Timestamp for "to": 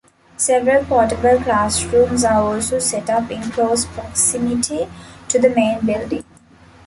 5.27-5.37